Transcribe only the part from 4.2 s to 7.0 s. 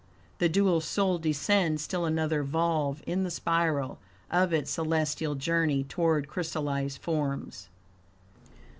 of its celestial journey toward crystallized